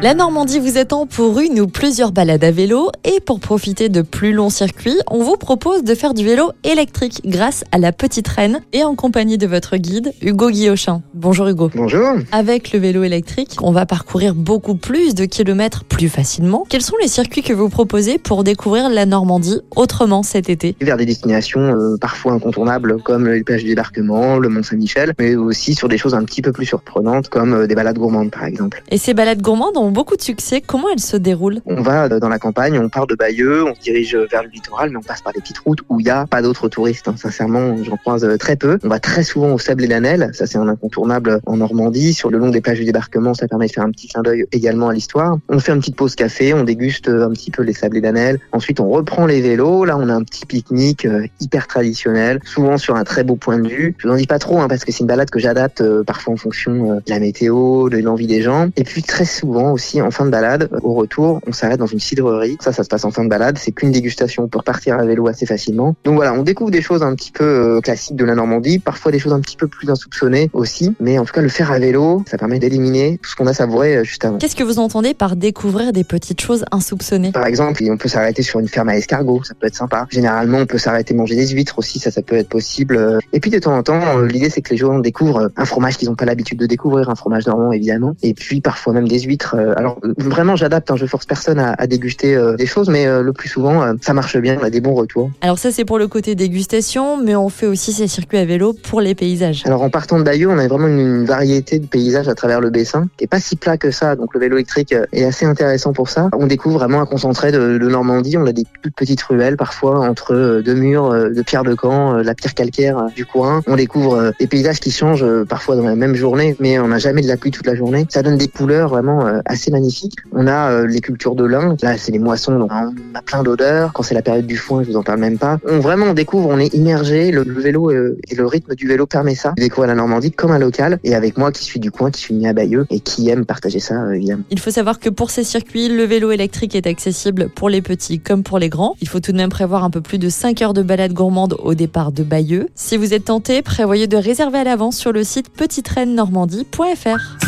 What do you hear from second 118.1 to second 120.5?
donne des couleurs vraiment euh, assez magnifiques. On